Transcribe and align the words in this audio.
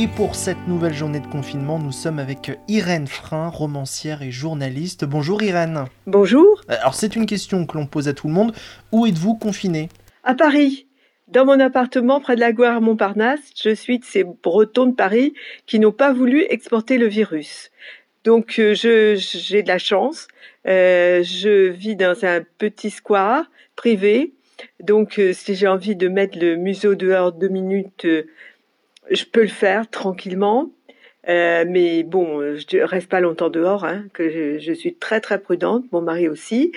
Et 0.00 0.08
pour 0.08 0.34
cette 0.34 0.66
nouvelle 0.66 0.94
journée 0.94 1.20
de 1.20 1.26
confinement, 1.26 1.78
nous 1.78 1.92
sommes 1.92 2.18
avec 2.18 2.52
Irène 2.68 3.06
Frein, 3.06 3.48
romancière 3.48 4.22
et 4.22 4.30
journaliste. 4.30 5.04
Bonjour 5.04 5.42
Irène. 5.42 5.84
Bonjour. 6.06 6.62
Alors 6.68 6.94
c'est 6.94 7.16
une 7.16 7.26
question 7.26 7.66
que 7.66 7.76
l'on 7.76 7.84
pose 7.84 8.08
à 8.08 8.14
tout 8.14 8.26
le 8.26 8.32
monde. 8.32 8.54
Où 8.92 9.04
êtes-vous 9.04 9.34
confiné 9.34 9.90
À 10.24 10.34
Paris. 10.34 10.86
Dans 11.28 11.44
mon 11.44 11.60
appartement 11.60 12.18
près 12.18 12.34
de 12.34 12.40
la 12.40 12.52
gare 12.52 12.80
Montparnasse, 12.80 13.40
je 13.62 13.74
suis 13.74 13.98
de 13.98 14.04
ces 14.06 14.24
Bretons 14.24 14.86
de 14.86 14.94
Paris 14.94 15.34
qui 15.66 15.78
n'ont 15.78 15.92
pas 15.92 16.14
voulu 16.14 16.46
exporter 16.48 16.96
le 16.96 17.06
virus. 17.06 17.70
Donc 18.24 18.58
euh, 18.58 18.72
j'ai 18.74 19.62
de 19.62 19.68
la 19.68 19.76
chance. 19.76 20.28
Euh, 20.66 21.22
je 21.22 21.68
vis 21.68 21.94
dans 21.94 22.24
un 22.24 22.40
petit 22.56 22.88
square 22.88 23.50
privé. 23.76 24.32
Donc 24.82 25.18
euh, 25.18 25.34
si 25.34 25.54
j'ai 25.56 25.68
envie 25.68 25.94
de 25.94 26.08
mettre 26.08 26.38
le 26.38 26.56
museau 26.56 26.94
dehors 26.94 27.32
deux 27.32 27.48
minutes, 27.48 28.06
je 29.10 29.24
peux 29.24 29.42
le 29.42 29.48
faire 29.48 29.88
tranquillement. 29.90 30.70
Euh, 31.28 31.64
mais 31.68 32.02
bon, 32.02 32.40
je 32.56 32.82
reste 32.82 33.08
pas 33.08 33.20
longtemps 33.20 33.50
dehors, 33.50 33.84
hein, 33.84 34.06
que 34.14 34.58
je, 34.58 34.72
suis 34.72 34.94
très 34.94 35.20
très 35.20 35.38
prudente, 35.38 35.84
mon 35.92 36.00
mari 36.00 36.28
aussi. 36.28 36.72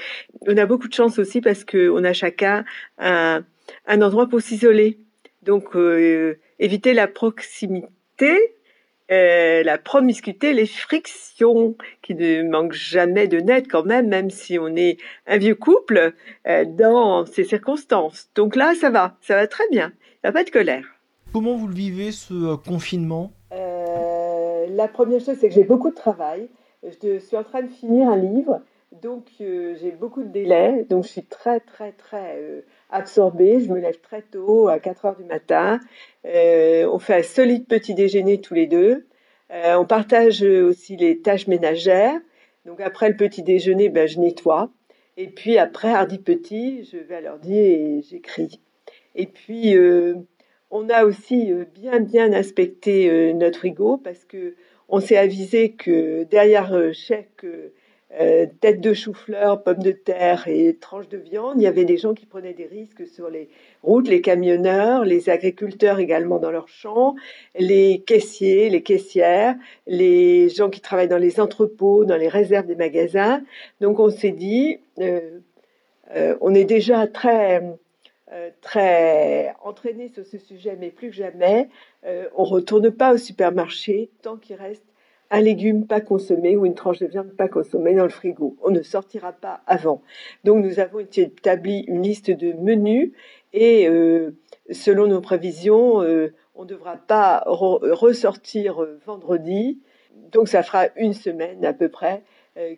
On 0.48 0.58
a 0.58 0.66
beaucoup 0.66 0.90
de 0.90 0.94
chance 0.94 1.18
aussi 1.18 1.40
parce 1.40 1.64
que 1.64 1.90
on 1.90 2.04
a 2.04 2.12
chacun 2.12 2.66
un, 2.98 3.46
un 3.88 4.02
endroit 4.02 4.28
pour 4.28 4.42
s'isoler. 4.42 5.00
Donc 5.44 5.76
euh, 5.76 6.40
éviter 6.60 6.94
la 6.94 7.08
proximité, 7.08 8.56
euh, 9.12 9.64
la 9.64 9.78
promiscuité, 9.78 10.54
les 10.54 10.66
frictions 10.66 11.76
qui 12.02 12.16
ne 12.16 12.44
manquent 12.44 12.74
jamais 12.74 13.28
de 13.28 13.40
net 13.40 13.68
quand 13.70 13.84
même, 13.84 14.08
même 14.08 14.30
si 14.30 14.58
on 14.58 14.76
est 14.76 14.98
un 15.28 15.38
vieux 15.38 15.56
couple 15.56 16.14
euh, 16.48 16.66
dans 16.66 17.26
ces 17.26 17.44
circonstances. 17.44 18.30
Donc 18.36 18.56
là, 18.56 18.74
ça 18.76 18.90
va, 18.90 19.18
ça 19.22 19.36
va 19.36 19.48
très 19.48 19.68
bien. 19.70 19.92
Il 20.00 20.28
n'y 20.28 20.30
a 20.30 20.32
pas 20.32 20.44
de 20.44 20.50
colère. 20.50 20.93
Comment 21.34 21.56
vous 21.56 21.68
le 21.68 21.74
vivez 21.74 22.12
ce 22.12 22.54
euh, 22.54 22.58
confinement? 22.58 23.32
Euh, 23.54 24.68
La 24.70 24.88
première 24.88 25.20
chose, 25.20 25.36
c'est 25.40 25.50
que 25.50 25.56
j'ai 25.56 25.64
beaucoup 25.64 25.90
de 25.90 25.96
travail. 25.96 26.48
Je 26.84 27.18
suis 27.18 27.36
en 27.36 27.44
train 27.44 27.64
de 27.64 27.70
finir 27.70 28.08
un 28.08 28.18
livre, 28.18 28.62
donc 29.02 29.26
euh, 29.42 29.74
j'ai 29.82 29.90
beaucoup 29.90 30.22
de 30.22 30.28
délais, 30.28 30.86
donc 30.88 31.06
je 31.06 31.10
suis 31.10 31.24
très 31.24 31.60
très 31.60 31.92
très 31.94 32.64
absorbée. 32.92 33.62
Je 33.62 33.72
me 33.72 33.80
lève 33.80 34.00
très 34.00 34.22
tôt, 34.22 34.68
à 34.68 34.78
4 34.78 35.06
heures 35.06 35.16
du 35.16 35.24
matin. 35.24 35.80
on 36.24 37.00
fait 37.00 37.16
un 37.16 37.24
solide 37.24 37.66
petit 37.66 37.96
déjeuner 37.96 38.40
tous 38.40 38.54
les 38.54 38.68
deux. 38.68 39.08
on 39.50 39.86
partage 39.86 40.44
aussi 40.44 40.98
les 40.98 41.20
tâches 41.20 41.48
ménagères. 41.48 42.20
Donc 42.68 42.80
après 42.80 43.10
le 43.10 43.16
petit 43.16 43.42
déjeuner, 43.42 43.90
ben, 43.90 44.08
je 44.08 44.20
nettoie. 44.20 44.70
Et 45.18 45.30
puis 45.30 45.58
après, 45.58 45.90
hardi 45.90 46.20
petit, 46.20 46.88
je 46.92 46.98
vais 46.98 47.16
à 47.16 47.22
l'ordi 47.22 47.58
et 47.58 48.02
j'écris. 48.04 48.60
Et 49.16 49.28
puis, 49.28 49.76
on 50.74 50.90
a 50.90 51.06
aussi 51.06 51.52
euh, 51.52 51.66
bien 51.74 52.00
bien 52.00 52.34
inspecté 52.34 53.10
euh, 53.10 53.34
notre 53.34 53.60
frigo 53.60 53.98
parce 53.98 54.26
que 54.26 54.56
on 54.90 55.00
s'est 55.00 55.18
avisé 55.18 55.72
que 55.72 56.24
derrière 56.24 56.74
euh, 56.74 56.92
chaque 56.94 57.46
tête 58.62 58.80
de 58.80 58.94
chou-fleur, 58.94 59.64
pommes 59.64 59.82
de 59.82 59.92
terre 59.92 60.48
et 60.48 60.78
tranches 60.80 61.10
de 61.10 61.18
viande, 61.18 61.56
il 61.58 61.64
y 61.64 61.68
avait 61.68 61.84
des 61.84 61.98
gens 61.98 62.14
qui 62.14 62.28
prenaient 62.28 62.54
des 62.54 62.68
risques 62.68 63.08
sur 63.08 63.28
les 63.28 63.50
routes, 63.82 64.08
les 64.08 64.22
camionneurs, 64.22 65.04
les 65.04 65.32
agriculteurs 65.32 65.98
également 65.98 66.38
dans 66.38 66.52
leurs 66.52 66.68
champs, 66.68 67.16
les 67.58 68.04
caissiers, 68.06 68.70
les 68.70 68.84
caissières, 68.84 69.56
les 69.88 70.50
gens 70.50 70.70
qui 70.70 70.80
travaillent 70.80 71.08
dans 71.08 71.18
les 71.18 71.40
entrepôts, 71.40 72.06
dans 72.06 72.16
les 72.16 72.28
réserves 72.28 72.68
des 72.68 72.76
magasins. 72.76 73.42
Donc 73.82 74.00
on 74.00 74.12
s'est 74.12 74.30
dit, 74.30 74.78
on 75.00 76.54
est 76.54 76.66
déjà 76.66 77.08
très 77.08 77.64
euh, 78.34 78.50
très 78.62 79.54
entraîné 79.64 80.08
sur 80.08 80.26
ce 80.26 80.40
sujet, 80.40 80.76
mais 80.80 80.90
plus 80.90 81.10
que 81.10 81.16
jamais, 81.16 81.70
euh, 82.04 82.28
on 82.36 82.44
retourne 82.44 82.90
pas 82.90 83.14
au 83.14 83.18
supermarché 83.18 84.10
tant 84.24 84.38
qu'il 84.38 84.56
reste 84.56 84.84
un 85.30 85.40
légume 85.40 85.86
pas 85.86 86.02
consommé 86.02 86.58
ou 86.58 86.66
une 86.66 86.74
tranche 86.74 86.98
de 86.98 87.06
viande 87.06 87.32
pas 87.38 87.48
consommée 87.48 87.94
dans 87.94 88.04
le 88.04 88.10
frigo. 88.10 88.58
On 88.64 88.72
ne 88.72 88.82
sortira 88.82 89.34
pas 89.34 89.62
avant. 89.68 90.02
Donc 90.44 90.66
nous 90.66 90.80
avons 90.80 91.00
établi 91.00 91.86
une 91.88 92.02
liste 92.02 92.32
de 92.32 92.54
menus 92.54 93.12
et 93.52 93.88
euh, 93.88 94.32
selon 94.72 95.06
nos 95.06 95.22
prévisions, 95.22 95.98
on 96.56 96.64
ne 96.64 96.68
devra 96.68 96.98
pas 96.98 97.44
ressortir 97.46 98.84
vendredi. 99.06 99.80
Donc 100.32 100.48
ça 100.48 100.64
fera 100.64 100.88
une 100.96 101.14
semaine 101.14 101.64
à 101.66 101.74
peu 101.74 101.90
près 101.90 102.24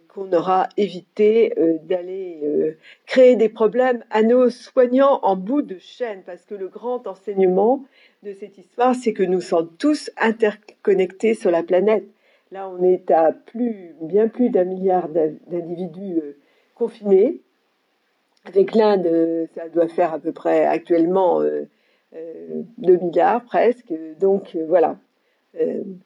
qu'on 0.07 0.31
aura 0.31 0.69
évité 0.77 1.53
euh, 1.59 1.77
d'aller 1.83 2.39
euh, 2.43 2.77
créer 3.05 3.35
des 3.35 3.49
problèmes 3.49 4.03
à 4.09 4.23
nos 4.23 4.49
soignants 4.49 5.19
en 5.21 5.35
bout 5.35 5.61
de 5.61 5.77
chaîne, 5.79 6.23
parce 6.25 6.45
que 6.45 6.55
le 6.55 6.69
grand 6.69 7.07
enseignement 7.07 7.83
de 8.23 8.33
cette 8.33 8.57
histoire, 8.57 8.95
c'est 8.95 9.11
que 9.13 9.23
nous 9.23 9.41
sommes 9.41 9.69
tous 9.77 10.11
interconnectés 10.17 11.33
sur 11.33 11.51
la 11.51 11.61
planète. 11.61 12.05
Là, 12.51 12.69
on 12.69 12.81
est 12.83 13.11
à 13.11 13.33
plus, 13.33 13.95
bien 14.01 14.29
plus 14.29 14.49
d'un 14.49 14.63
milliard 14.63 15.09
d'individus 15.09 16.21
confinés. 16.73 17.41
Avec 18.45 18.75
l'Inde, 18.75 19.49
ça 19.55 19.67
doit 19.69 19.87
faire 19.87 20.13
à 20.13 20.19
peu 20.19 20.31
près 20.31 20.65
actuellement 20.65 21.41
2 22.13 22.97
milliards 22.97 23.43
presque. 23.43 23.91
Donc 24.19 24.55
voilà, 24.67 24.97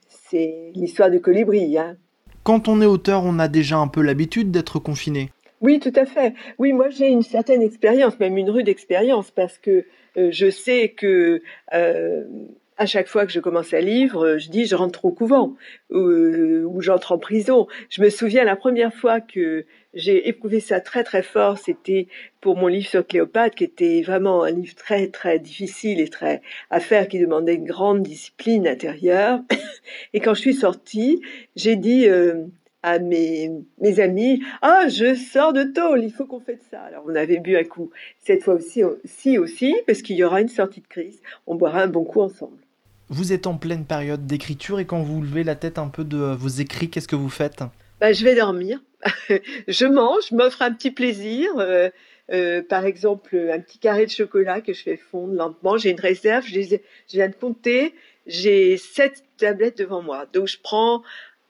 c'est 0.07 0.71
l'histoire 0.73 1.11
du 1.11 1.19
colibri. 1.19 1.77
Hein. 1.77 1.97
Quand 2.43 2.67
on 2.67 2.81
est 2.81 2.85
auteur, 2.85 3.23
on 3.25 3.39
a 3.39 3.47
déjà 3.47 3.77
un 3.77 3.87
peu 3.87 4.01
l'habitude 4.01 4.51
d'être 4.51 4.79
confiné. 4.79 5.31
Oui, 5.61 5.79
tout 5.79 5.93
à 5.95 6.05
fait. 6.05 6.33
Oui, 6.57 6.71
moi 6.71 6.89
j'ai 6.89 7.09
une 7.09 7.21
certaine 7.21 7.61
expérience, 7.61 8.19
même 8.19 8.37
une 8.37 8.49
rude 8.49 8.69
expérience, 8.69 9.29
parce 9.31 9.57
que 9.57 9.85
euh, 10.17 10.29
je 10.31 10.49
sais 10.49 10.89
que 10.89 11.41
euh, 11.73 12.23
à 12.77 12.85
chaque 12.85 13.07
fois 13.07 13.25
que 13.25 13.31
je 13.31 13.41
commence 13.41 13.73
un 13.73 13.81
livre, 13.81 14.37
je 14.37 14.49
dis 14.49 14.65
je 14.65 14.75
rentre 14.75 15.03
au 15.03 15.11
couvent 15.11 15.55
euh, 15.91 16.63
ou 16.63 16.81
j'entre 16.81 17.11
en 17.11 17.17
prison. 17.17 17.67
Je 17.89 18.01
me 18.01 18.09
souviens 18.09 18.45
la 18.45 18.55
première 18.55 18.93
fois 18.93 19.19
que 19.19 19.65
j'ai 19.93 20.27
éprouvé 20.27 20.59
ça 20.59 20.79
très 20.79 21.03
très 21.03 21.23
fort, 21.23 21.57
c'était 21.57 22.07
pour 22.41 22.55
mon 22.55 22.67
livre 22.67 22.87
sur 22.87 23.05
Cléopâtre, 23.05 23.55
qui 23.55 23.63
était 23.63 24.01
vraiment 24.01 24.43
un 24.43 24.51
livre 24.51 24.75
très 24.75 25.07
très 25.07 25.39
difficile 25.39 25.99
et 25.99 26.07
très 26.07 26.41
à 26.69 26.79
faire, 26.79 27.07
qui 27.07 27.19
demandait 27.19 27.55
une 27.55 27.65
grande 27.65 28.03
discipline 28.03 28.67
intérieure. 28.67 29.39
Et 30.13 30.19
quand 30.19 30.35
je 30.35 30.41
suis 30.41 30.53
sortie, 30.53 31.21
j'ai 31.55 31.75
dit 31.75 32.07
euh, 32.07 32.45
à 32.83 32.99
mes, 32.99 33.51
mes 33.81 33.99
amis, 33.99 34.43
ah, 34.61 34.87
je 34.87 35.15
sors 35.15 35.53
de 35.53 35.63
tôle, 35.63 36.03
il 36.03 36.11
faut 36.11 36.25
qu'on 36.25 36.39
fasse 36.39 36.61
ça. 36.69 36.81
Alors 36.81 37.03
on 37.07 37.15
avait 37.15 37.39
bu 37.39 37.57
un 37.57 37.63
coup. 37.63 37.89
Cette 38.19 38.43
fois 38.43 38.53
aussi, 38.53 38.83
si 39.05 39.37
aussi, 39.39 39.75
parce 39.87 40.03
qu'il 40.03 40.17
y 40.17 40.23
aura 40.23 40.41
une 40.41 40.49
sortie 40.49 40.81
de 40.81 40.87
crise, 40.87 41.19
on 41.47 41.55
boira 41.55 41.81
un 41.81 41.87
bon 41.87 42.03
coup 42.03 42.21
ensemble. 42.21 42.57
Vous 43.09 43.33
êtes 43.33 43.47
en 43.47 43.57
pleine 43.57 43.85
période 43.85 44.27
d'écriture 44.27 44.79
et 44.79 44.85
quand 44.85 45.01
vous 45.01 45.23
levez 45.23 45.43
la 45.43 45.55
tête 45.55 45.79
un 45.79 45.87
peu 45.87 46.03
de 46.03 46.17
vos 46.17 46.47
écrits, 46.47 46.91
qu'est-ce 46.91 47.07
que 47.07 47.15
vous 47.15 47.29
faites? 47.29 47.63
Bah, 47.99 48.13
Je 48.13 48.23
vais 48.23 48.35
dormir. 48.35 48.79
je 49.67 49.85
mange, 49.85 50.27
je 50.29 50.35
m'offre 50.35 50.61
un 50.61 50.73
petit 50.73 50.91
plaisir. 50.91 51.49
Euh, 51.57 51.89
euh, 52.31 52.61
par 52.61 52.85
exemple, 52.85 53.35
un 53.51 53.59
petit 53.59 53.79
carré 53.79 54.05
de 54.05 54.11
chocolat 54.11 54.61
que 54.61 54.73
je 54.73 54.83
fais 54.83 54.97
fondre 54.97 55.33
lentement. 55.33 55.77
J'ai 55.77 55.91
une 55.91 55.99
réserve, 55.99 56.45
je, 56.45 56.61
je 56.61 56.77
viens 57.07 57.29
de 57.29 57.35
compter. 57.35 57.93
J'ai 58.27 58.77
sept 58.77 59.23
tablettes 59.37 59.77
devant 59.77 60.01
moi. 60.01 60.27
Donc 60.33 60.47
je 60.47 60.57
prends 60.61 61.01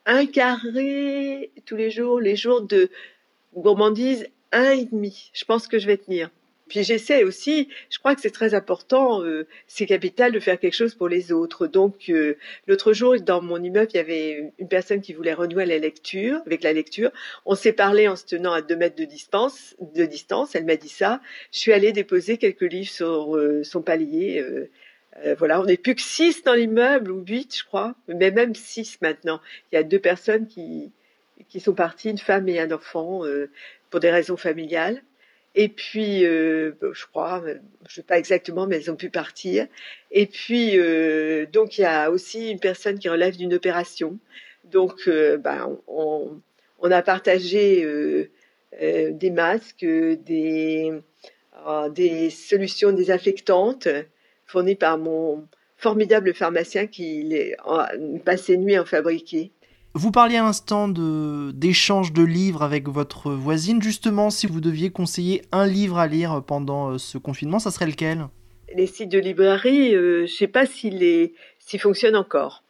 un 0.06 0.26
carré 0.26 1.50
tous 1.66 1.76
les 1.76 1.90
jours, 1.90 2.20
les 2.20 2.36
jours 2.36 2.62
de 2.62 2.88
gourmandise, 3.54 4.26
un 4.52 4.70
et 4.70 4.86
demi. 4.86 5.30
Je 5.34 5.44
pense 5.44 5.66
que 5.66 5.78
je 5.78 5.86
vais 5.86 5.98
tenir. 5.98 6.30
Puis 6.70 6.84
j'essaie 6.84 7.24
aussi, 7.24 7.68
je 7.90 7.98
crois 7.98 8.14
que 8.14 8.20
c'est 8.20 8.30
très 8.30 8.54
important, 8.54 9.24
euh, 9.24 9.48
c'est 9.66 9.86
capital 9.86 10.30
de 10.30 10.38
faire 10.38 10.58
quelque 10.58 10.74
chose 10.74 10.94
pour 10.94 11.08
les 11.08 11.32
autres. 11.32 11.66
Donc 11.66 12.08
euh, 12.08 12.38
l'autre 12.68 12.92
jour, 12.92 13.20
dans 13.20 13.42
mon 13.42 13.60
immeuble, 13.60 13.88
il 13.92 13.96
y 13.96 14.00
avait 14.00 14.52
une 14.56 14.68
personne 14.68 15.00
qui 15.00 15.12
voulait 15.12 15.34
renouer 15.34 15.66
la 15.66 15.78
lecture, 15.78 16.40
avec 16.46 16.62
la 16.62 16.72
lecture. 16.72 17.10
On 17.44 17.56
s'est 17.56 17.72
parlé 17.72 18.06
en 18.06 18.14
se 18.14 18.24
tenant 18.24 18.52
à 18.52 18.62
deux 18.62 18.76
mètres 18.76 18.94
de 18.94 19.04
distance. 19.04 19.74
De 19.80 20.06
distance, 20.06 20.54
elle 20.54 20.64
m'a 20.64 20.76
dit 20.76 20.88
ça. 20.88 21.20
Je 21.52 21.58
suis 21.58 21.72
allée 21.72 21.90
déposer 21.90 22.38
quelques 22.38 22.60
livres 22.60 22.88
sur 22.88 23.36
euh, 23.36 23.64
son 23.64 23.82
palier. 23.82 24.44
voilà, 25.38 25.60
on 25.60 25.64
n'est 25.64 25.76
plus 25.76 25.96
que 25.96 26.02
six 26.02 26.44
dans 26.44 26.54
l'immeuble 26.54 27.10
ou 27.10 27.24
huit, 27.26 27.58
je 27.58 27.64
crois, 27.64 27.96
mais 28.06 28.30
même 28.30 28.54
six 28.54 28.98
maintenant. 29.02 29.40
Il 29.72 29.74
y 29.74 29.78
a 29.78 29.82
deux 29.82 29.98
personnes 29.98 30.46
qui 30.46 30.92
qui 31.48 31.58
sont 31.58 31.74
parties, 31.74 32.10
une 32.10 32.18
femme 32.18 32.48
et 32.48 32.60
un 32.60 32.70
enfant, 32.70 33.22
pour 33.90 33.98
des 33.98 34.10
raisons 34.10 34.36
familiales. 34.36 35.02
Et 35.54 35.68
puis, 35.68 36.24
euh, 36.24 36.72
je 36.92 37.06
crois, 37.06 37.42
je 37.88 37.94
sais 37.94 38.02
pas 38.02 38.18
exactement, 38.18 38.66
mais 38.66 38.76
elles 38.76 38.90
ont 38.90 38.96
pu 38.96 39.10
partir. 39.10 39.66
Et 40.12 40.26
puis, 40.26 40.78
euh, 40.78 41.46
donc 41.52 41.78
il 41.78 41.82
y 41.82 41.84
a 41.84 42.10
aussi 42.10 42.50
une 42.50 42.60
personne 42.60 42.98
qui 42.98 43.08
relève 43.08 43.36
d'une 43.36 43.54
opération. 43.54 44.18
Donc, 44.64 45.08
euh, 45.08 45.36
ben, 45.38 45.76
on, 45.88 46.40
on 46.78 46.90
a 46.90 47.02
partagé 47.02 47.84
des 48.80 49.30
masques, 49.30 49.84
des, 49.84 50.92
des 51.90 52.30
solutions 52.30 52.92
désinfectantes 52.92 53.88
fournies 54.46 54.76
par 54.76 54.98
mon 54.98 55.46
formidable 55.76 56.34
pharmacien 56.34 56.86
qui 56.86 57.54
passe 58.24 58.44
ses 58.44 58.56
nuits 58.56 58.78
en 58.78 58.84
fabriquer. 58.84 59.50
Vous 59.92 60.12
parliez 60.12 60.36
à 60.36 60.44
l'instant 60.44 60.86
d'échange 60.88 62.12
de, 62.12 62.22
livres 62.22 62.62
avec 62.62 62.86
votre 62.86 63.32
voisine. 63.32 63.82
Justement, 63.82 64.30
si 64.30 64.46
vous 64.46 64.60
deviez 64.60 64.90
conseiller 64.90 65.42
un 65.50 65.66
livre 65.66 65.98
à 65.98 66.06
lire 66.06 66.44
pendant 66.46 66.92
euh, 66.92 66.98
ce 66.98 67.18
confinement, 67.18 67.58
ça 67.58 67.72
serait 67.72 67.86
lequel? 67.86 68.28
Les 68.72 68.86
sites 68.86 69.08
de 69.08 69.18
librairie, 69.18 69.96
euh, 69.96 70.18
je 70.18 70.32
ne 70.32 70.36
sais 70.36 70.46
pas 70.46 70.64
s'ils 70.64 71.32
fonctionnent 71.80 72.14
encore. 72.14 72.62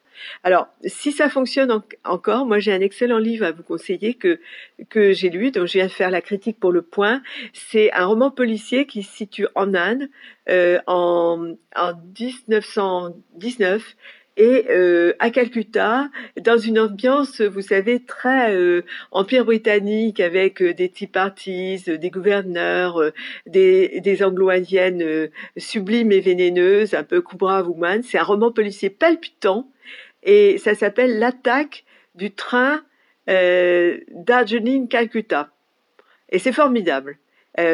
Alors, 0.44 0.68
si 0.84 1.12
ça 1.12 1.28
fonctionne 1.28 1.82
encore, 2.04 2.46
moi 2.46 2.58
j'ai 2.58 2.72
un 2.72 2.80
excellent 2.80 3.18
livre 3.18 3.44
à 3.44 3.52
vous 3.52 3.62
conseiller 3.62 4.14
que 4.14 4.40
que 4.88 5.12
j'ai 5.12 5.30
lu, 5.30 5.50
dont 5.50 5.66
je 5.66 5.74
viens 5.74 5.88
faire 5.88 6.10
la 6.10 6.20
critique 6.20 6.58
pour 6.58 6.72
le 6.72 6.82
Point. 6.82 7.22
C'est 7.52 7.92
un 7.92 8.06
roman 8.06 8.30
policier 8.30 8.86
qui 8.86 9.02
se 9.02 9.14
situe 9.14 9.46
en 9.54 9.74
Inde 9.74 10.08
euh, 10.48 10.78
en, 10.86 11.54
en 11.76 11.92
1919 12.18 13.96
et 14.36 14.66
euh, 14.70 15.12
à 15.18 15.30
Calcutta, 15.30 16.08
dans 16.40 16.56
une 16.56 16.78
ambiance, 16.78 17.40
vous 17.40 17.60
savez, 17.60 18.00
très 18.00 18.54
euh, 18.54 18.82
empire 19.10 19.44
britannique, 19.44 20.20
avec 20.20 20.62
euh, 20.62 20.72
des 20.72 20.88
tea 20.88 21.06
parties, 21.06 21.82
des 21.86 22.10
gouverneurs, 22.10 23.02
des, 23.46 24.00
des 24.00 24.22
anglo-indiennes 24.22 25.28
sublimes 25.56 26.12
et 26.12 26.20
vénéneuses, 26.20 26.94
un 26.94 27.02
peu 27.02 27.20
Kubra 27.20 27.62
Woman. 27.62 28.02
C'est 28.02 28.18
un 28.18 28.22
roman 28.22 28.52
policier 28.52 28.88
palpitant, 28.88 29.68
et 30.22 30.58
ça 30.58 30.74
s'appelle 30.74 31.18
L'attaque 31.18 31.84
du 32.14 32.30
train 32.30 32.82
euh, 33.28 33.98
Darjeeling-Calcutta. 34.12 35.50
Et 36.30 36.38
c'est 36.38 36.52
formidable. 36.52 37.18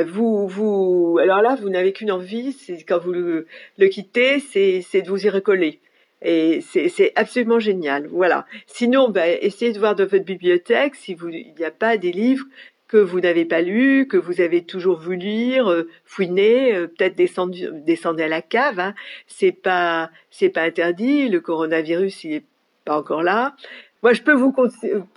vous, 0.07 0.49
vous, 0.49 1.19
alors 1.23 1.43
là, 1.43 1.57
vous 1.61 1.69
n'avez 1.69 1.93
qu'une 1.93 2.11
envie, 2.11 2.53
c'est 2.53 2.83
quand 2.83 2.99
vous 2.99 3.13
le, 3.13 3.47
le 3.79 3.89
quittez, 3.89 4.41
c'est 4.41 5.03
de 5.03 5.09
vous 5.09 5.27
y 5.27 5.29
recoller. 5.29 5.81
Et 6.29 6.61
c'est 6.61 7.13
absolument 7.15 7.61
génial. 7.61 8.09
Voilà. 8.09 8.47
Sinon, 8.67 9.11
ben, 9.11 9.39
essayez 9.41 9.73
de 9.73 9.79
voir 9.79 9.95
dans 9.95 10.07
votre 10.07 10.25
bibliothèque 10.25 10.97
si 10.97 11.13
il 11.13 11.55
n'y 11.57 11.65
a 11.65 11.71
pas 11.71 11.97
des 11.99 12.11
livres 12.11 12.45
que 12.89 12.97
vous 12.97 13.21
n'avez 13.21 13.45
pas 13.45 13.63
lus, 13.63 14.09
que 14.09 14.17
vous 14.17 14.41
avez 14.41 14.65
toujours 14.65 14.99
voulu 14.99 15.19
lire, 15.19 15.71
euh, 15.71 15.89
fouiner, 16.05 16.75
euh, 16.75 16.89
peut-être 16.89 17.15
descendre, 17.15 17.57
descendre 17.85 18.21
à 18.23 18.27
la 18.27 18.43
cave. 18.43 18.81
Hein. 18.81 18.95
C'est 19.29 19.53
pas, 19.53 20.11
c'est 20.31 20.49
pas 20.49 20.63
interdit. 20.63 21.29
Le 21.29 21.41
coronavirus, 21.41 22.25
il 22.25 22.33
est 22.35 22.45
pas 22.85 22.99
encore 22.99 23.23
là. 23.23 23.55
Moi, 24.03 24.13
je 24.13 24.23
peux 24.23 24.35
vous 24.35 24.53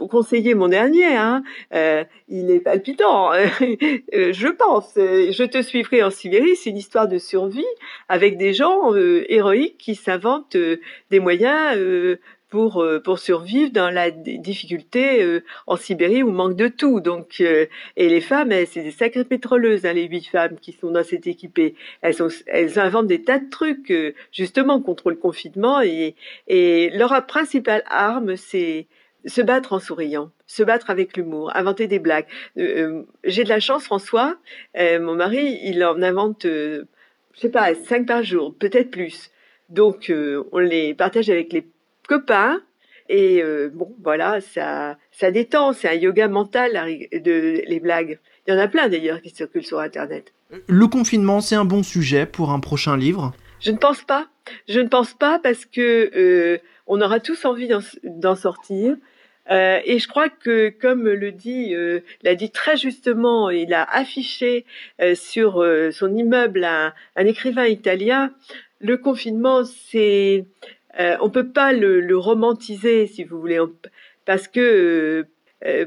conseiller 0.08 0.56
mon 0.56 0.68
dernier. 0.68 1.16
Hein. 1.16 1.44
Euh, 1.74 2.04
il 2.28 2.50
est 2.50 2.60
palpitant, 2.60 3.32
euh, 3.34 3.46
je 4.12 4.48
pense. 4.48 4.94
Je 4.96 5.44
te 5.44 5.62
suivrai 5.62 6.02
en 6.02 6.10
Sibérie. 6.10 6.56
C'est 6.56 6.70
une 6.70 6.78
histoire 6.78 7.08
de 7.08 7.18
survie 7.18 7.66
avec 8.08 8.38
des 8.38 8.54
gens 8.54 8.94
euh, 8.94 9.26
héroïques 9.30 9.78
qui 9.78 9.96
s'inventent 9.96 10.58
des 11.12 11.20
moyens 11.20 11.78
pour 12.50 12.86
pour 13.04 13.20
survivre 13.20 13.72
dans 13.72 13.90
la 13.90 14.12
difficulté 14.12 15.42
en 15.68 15.76
Sibérie 15.76 16.24
où 16.24 16.32
manque 16.32 16.56
de 16.56 16.68
tout. 16.68 17.00
Donc 17.00 17.42
et 17.42 17.70
les 17.98 18.22
femmes, 18.22 18.52
c'est 18.66 18.84
des 18.84 18.92
sacrées 18.92 19.26
pétroleuses, 19.26 19.86
hein, 19.86 19.94
les 19.94 20.08
huit 20.08 20.28
femmes 20.28 20.58
qui 20.60 20.74
sont 20.74 20.92
dans 20.92 21.04
cette 21.04 21.28
équipée. 21.28 21.76
Elles 22.02 22.16
sont, 22.16 22.30
elles 22.48 22.80
inventent 22.80 23.08
des 23.08 23.24
tas 23.24 23.40
de 23.40 23.50
trucs 23.50 23.94
justement 24.32 24.82
contre 24.82 25.10
le 25.10 25.16
confinement 25.16 25.82
et 25.82 26.16
et 26.48 26.90
leur 26.92 27.26
principale 27.26 27.84
arme 27.88 28.36
c'est 28.36 28.88
se 29.26 29.42
battre 29.42 29.74
en 29.74 29.80
souriant, 29.80 30.32
se 30.48 30.64
battre 30.64 30.90
avec 30.90 31.18
l'humour, 31.18 31.56
inventer 31.56 31.88
des 31.88 32.00
blagues. 32.00 32.28
Euh, 32.58 33.04
j'ai 33.24 33.44
de 33.44 33.50
la 33.50 33.60
chance, 33.60 33.84
François, 33.84 34.38
euh, 34.78 35.00
mon 35.00 35.16
mari, 35.16 35.60
il 35.64 35.84
en 35.84 36.02
invente, 36.02 36.46
euh, 36.46 36.86
je 37.34 37.42
sais 37.42 37.50
pas, 37.50 37.74
cinq 37.76 38.06
par 38.06 38.24
jour, 38.24 38.56
peut-être 38.58 38.92
plus. 38.92 39.32
Donc, 39.70 40.12
on 40.52 40.58
les 40.58 40.96
partage 40.96 41.30
avec 41.30 41.54
les 41.54 41.64
copains. 42.10 42.62
Et 43.12 43.42
bon, 43.74 43.96
voilà, 44.04 44.40
ça, 44.40 44.98
ça 45.12 45.32
détend. 45.32 45.74
C'est 45.74 45.88
un 45.90 45.94
yoga 45.94 46.28
mental 46.28 46.74
de 47.12 47.64
les 47.66 47.80
blagues. 47.80 48.20
Il 48.46 48.54
y 48.54 48.56
en 48.56 48.60
a 48.60 48.68
plein 48.68 48.88
d'ailleurs 48.88 49.22
qui 49.22 49.32
circulent 49.32 49.66
sur 49.66 49.80
Internet. 49.80 50.32
Le 50.68 50.86
confinement, 50.86 51.42
c'est 51.42 51.56
un 51.56 51.66
bon 51.66 51.82
sujet 51.82 52.28
pour 52.28 52.52
un 52.52 52.60
prochain 52.60 52.98
livre? 52.98 53.34
Je 53.62 53.72
ne 53.72 53.78
pense 53.78 54.04
pas. 54.04 54.28
Je 54.68 54.80
ne 54.80 54.88
pense 54.88 55.16
pas 55.16 55.40
parce 55.40 55.66
que 55.66 56.60
on 56.86 57.02
aura 57.02 57.20
tous 57.20 57.46
envie 57.46 57.70
d'en 58.04 58.36
sortir. 58.36 58.96
Euh, 59.52 59.80
et 59.86 60.00
je 60.00 60.08
crois 60.08 60.30
que, 60.30 60.70
comme 60.70 61.08
le 61.08 61.32
dit, 61.32 61.74
euh, 61.74 62.02
l'a 62.22 62.36
dit 62.36 62.52
très 62.52 62.78
justement, 62.78 63.50
il 63.50 63.74
a 63.74 63.84
affiché 63.84 64.66
euh, 65.02 65.16
sur 65.16 65.64
euh, 65.64 65.92
son 65.92 66.16
immeuble 66.16 66.64
un, 66.64 66.94
un, 67.16 67.26
écrivain 67.26 67.66
italien, 67.66 68.32
le 68.80 68.98
confinement, 68.98 69.64
c'est, 69.66 70.46
on 70.98 71.30
peut 71.30 71.50
pas 71.50 71.74
le, 71.74 72.00
le, 72.00 72.18
romantiser, 72.18 73.08
si 73.08 73.24
vous 73.24 73.40
voulez, 73.40 73.60
parce 74.26 74.48
que 74.48 75.26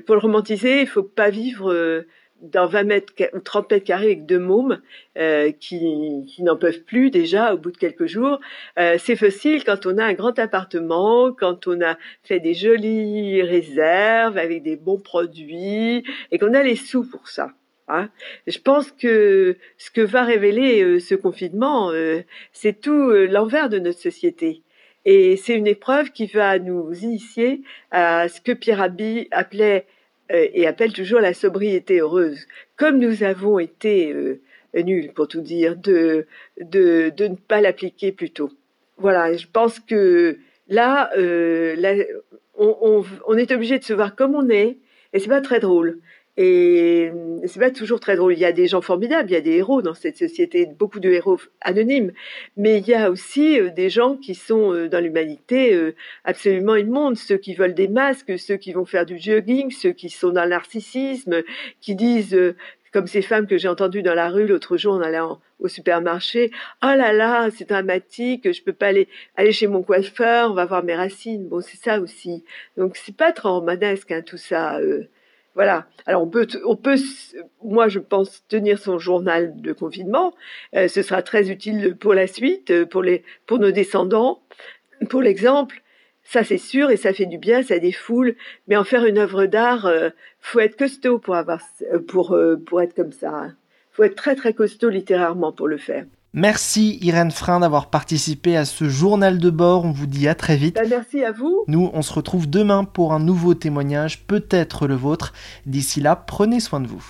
pour 0.07 0.15
le 0.15 0.21
romantiser, 0.21 0.83
il 0.83 0.87
faut 0.87 1.03
pas 1.03 1.31
vivre 1.31 2.05
dans 2.43 2.67
20 2.67 2.85
mètres 2.85 3.13
ou 3.33 3.39
30 3.39 3.71
mètres 3.71 3.85
carrés 3.85 4.07
avec 4.07 4.27
deux 4.27 4.39
mômes 4.39 4.81
euh, 5.17 5.53
qui, 5.53 6.25
qui 6.27 6.43
n'en 6.43 6.57
peuvent 6.57 6.83
plus 6.83 7.11
déjà 7.11 7.55
au 7.55 7.59
bout 7.59 7.71
de 7.71 7.77
quelques 7.77 8.07
jours. 8.07 8.41
Euh, 8.79 8.97
c'est 8.99 9.17
facile 9.17 9.65
quand 9.65 9.87
on 9.87 9.97
a 9.97 10.05
un 10.05 10.15
grand 10.15 10.39
appartement, 10.39 11.33
quand 11.33 11.67
on 11.69 11.81
a 11.81 11.97
fait 12.23 12.41
des 12.41 12.55
jolies 12.55 13.43
réserves 13.43 14.37
avec 14.37 14.63
des 14.63 14.77
bons 14.77 14.99
produits 14.99 16.05
et 16.31 16.39
qu'on 16.39 16.55
a 16.55 16.63
les 16.63 16.77
sous 16.77 17.09
pour 17.09 17.29
ça. 17.29 17.53
Hein. 17.89 18.09
Je 18.47 18.59
pense 18.59 18.91
que 18.93 19.57
ce 19.79 19.91
que 19.91 20.01
va 20.01 20.25
révéler 20.25 20.83
euh, 20.83 21.01
ce 21.01 21.15
confinement, 21.15 21.91
euh, 21.91 22.23
c'est 22.53 22.81
tout 22.81 23.11
euh, 23.11 23.27
l'envers 23.27 23.69
de 23.69 23.79
notre 23.79 23.99
société. 23.99 24.63
Et 25.05 25.37
c'est 25.37 25.57
une 25.57 25.67
épreuve 25.67 26.11
qui 26.11 26.27
va 26.27 26.59
nous 26.59 26.93
initier 26.93 27.63
à 27.91 28.29
ce 28.29 28.41
que 28.41 28.53
Pierre 28.53 28.79
Rabhi 28.79 29.29
appelait 29.31 29.87
euh, 30.31 30.47
et 30.53 30.67
appelle 30.67 30.93
toujours 30.93 31.21
la 31.21 31.35
sobriété 31.35 32.01
heureuse. 32.01 32.47
Comme 32.77 32.99
nous 32.99 33.23
avons 33.23 33.59
été 33.59 34.13
euh, 34.13 34.41
nuls, 34.75 35.13
pour 35.13 35.29
tout 35.29 35.41
dire, 35.41 35.77
de, 35.77 36.27
de, 36.61 37.13
ne 37.19 37.35
pas 37.35 37.61
l'appliquer 37.61 38.13
plus 38.13 38.31
tôt. 38.31 38.51
Voilà, 38.97 39.35
je 39.37 39.47
pense 39.53 39.81
que 39.81 40.39
là, 40.69 41.11
euh, 41.17 42.05
on, 42.57 43.05
on, 43.27 43.37
est 43.37 43.53
obligé 43.53 43.79
de 43.79 43.85
se 43.85 43.93
voir 43.93 44.15
comme 44.15 44.35
on 44.35 44.49
est, 44.49 44.79
et 45.13 45.19
c'est 45.19 45.29
pas 45.29 45.41
très 45.41 45.61
drôle. 45.61 45.99
Et 46.39 47.13
c'est 47.45 47.61
pas 47.61 47.71
toujours 47.71 48.01
très 48.01 48.17
drôle. 48.17 48.33
Il 48.33 48.39
y 48.39 48.47
a 48.47 48.53
des 48.53 48.67
gens 48.67 48.81
formidables, 48.81 49.29
il 49.31 49.35
y 49.35 49.37
a 49.37 49.43
des 49.43 49.57
héros 49.57 49.83
dans 49.83 49.93
cette 49.93 50.17
société, 50.17 50.65
beaucoup 50.65 50.99
de 50.99 51.11
héros 51.11 51.39
anonymes, 51.61 52.13
mais 52.57 52.79
il 52.79 52.89
y 52.89 52.95
a 52.95 53.11
aussi 53.11 53.61
euh, 53.61 53.69
des 53.69 53.91
gens 53.91 54.17
qui 54.17 54.35
sont 54.35 54.73
euh, 54.73 54.89
dans 54.89 55.01
l'humanité 55.01 55.75
euh, 55.75 55.95
absolument 56.25 56.77
immondes, 56.77 57.17
ceux 57.17 57.37
qui 57.37 57.55
veulent 57.55 57.75
des 57.75 57.89
masques, 57.89 58.39
ceux 58.39 58.57
qui 58.57 58.73
vont 58.73 58.87
faire 58.87 59.05
du 59.05 59.19
jogging, 59.19 59.71
ceux 59.71 59.93
qui 59.93 60.09
sont 60.09 60.31
dans 60.31 60.45
le 60.45 60.51
narcissisme, 60.51 61.43
qui 61.83 61.95
disent 61.95 62.39
comme 62.95 63.07
ces 63.07 63.23
femmes 63.23 63.47
que 63.47 63.59
j'ai 63.59 63.69
entendues 63.69 64.03
dans 64.03 64.15
la 64.15 64.31
rue 64.31 64.47
l'autre 64.47 64.79
jour 64.79 64.95
en 64.95 65.03
allant 65.03 65.41
au 65.61 65.69
supermarché, 65.69 66.51
oh 66.83 66.95
là 66.97 67.13
là, 67.13 67.51
c'est 67.51 67.69
dramatique, 67.69 68.53
je 68.53 68.63
peux 68.63 68.73
pas 68.73 68.89
aller 68.89 69.07
aller 69.37 69.53
chez 69.53 69.67
mon 69.67 69.83
coiffeur, 69.83 70.51
on 70.51 70.55
va 70.55 70.65
voir 70.65 70.83
mes 70.83 70.95
racines. 70.95 71.47
Bon, 71.49 71.61
c'est 71.61 71.77
ça 71.77 72.01
aussi. 72.01 72.43
Donc 72.79 72.97
c'est 72.97 73.17
pas 73.17 73.33
trop 73.33 73.61
romanesque 73.61 74.13
hein, 74.13 74.23
tout 74.23 74.39
ça. 74.39 74.81
Voilà. 75.55 75.87
Alors 76.07 76.23
on 76.23 76.29
peut, 76.29 76.47
on 76.65 76.77
peut, 76.77 76.97
moi 77.63 77.89
je 77.89 77.99
pense 77.99 78.47
tenir 78.49 78.79
son 78.79 78.99
journal 78.99 79.61
de 79.61 79.73
confinement. 79.73 80.35
Euh, 80.75 80.89
ce 80.89 81.03
sera 81.03 81.23
très 81.23 81.51
utile 81.51 81.97
pour 81.97 82.15
la 82.15 82.27
suite, 82.27 82.71
euh, 82.71 82.87
pour 82.87 83.03
les, 83.03 83.23
pour 83.47 83.59
nos 83.59 83.71
descendants. 83.71 84.43
Pour 85.11 85.21
l'exemple, 85.21 85.83
ça 86.23 86.45
c'est 86.45 86.59
sûr 86.59 86.91
et 86.91 86.97
ça 86.97 87.13
fait 87.13 87.27
du 87.27 87.39
bien, 87.39 87.63
ça 87.63 87.79
défoule. 87.79 88.37
Mais 88.67 88.77
en 88.77 88.85
faire 88.85 89.05
une 89.05 89.19
œuvre 89.19 89.47
d'art, 89.47 89.87
euh, 89.87 90.11
faut 90.41 90.61
être 90.61 90.77
costaud 90.77 91.19
pour 91.19 91.37
avoir, 91.37 91.61
pour 92.09 92.37
pour 92.67 92.81
être 92.81 92.95
comme 92.95 93.13
ça. 93.13 93.31
Hein. 93.31 93.57
Faut 93.91 94.05
être 94.05 94.17
très 94.17 94.37
très 94.37 94.55
costaud 94.55 94.89
littérairement 94.89 95.53
pour 95.53 95.69
le 95.69 95.77
faire. 95.77 96.05
Merci 96.35 96.99
Irène 97.03 97.31
Frein 97.31 97.61
d'avoir 97.61 97.91
participé 97.91 98.57
à 98.57 98.65
ce 98.65 98.89
journal 98.89 99.39
de 99.39 99.51
bord. 99.51 99.85
On 99.85 99.93
vous 99.93 100.07
dit 100.07 100.29
à 100.29 100.35
très 100.35 100.57
vite. 100.57 100.77
Bah, 100.77 100.83
merci 100.89 101.23
à 101.23 101.31
vous. 101.31 101.65
Nous, 101.69 101.91
on 101.93 102.01
se 102.01 102.13
retrouve 102.13 102.49
demain 102.49 102.85
pour 102.85 103.13
un 103.13 103.19
nouveau 103.19 103.53
témoignage, 103.53 104.27
peut-être 104.27 104.87
le 104.87 104.95
vôtre. 104.95 105.35
D'ici 105.67 106.01
là, 106.01 106.17
prenez 106.17 106.61
soin 106.61 106.81
de 106.81 106.87
vous. 106.87 107.05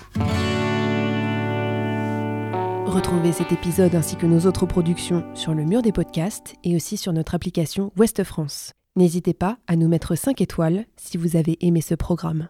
Retrouvez 2.85 3.31
cet 3.31 3.53
épisode 3.53 3.95
ainsi 3.95 4.17
que 4.17 4.25
nos 4.25 4.41
autres 4.41 4.65
productions 4.65 5.23
sur 5.35 5.53
le 5.53 5.63
mur 5.63 5.81
des 5.81 5.93
podcasts 5.93 6.55
et 6.65 6.75
aussi 6.75 6.97
sur 6.97 7.13
notre 7.13 7.33
application 7.33 7.93
Ouest 7.97 8.25
France. 8.25 8.73
N'hésitez 8.97 9.33
pas 9.33 9.57
à 9.67 9.77
nous 9.77 9.87
mettre 9.87 10.15
5 10.15 10.41
étoiles 10.41 10.85
si 10.97 11.17
vous 11.17 11.37
avez 11.37 11.57
aimé 11.65 11.79
ce 11.79 11.95
programme. 11.95 12.49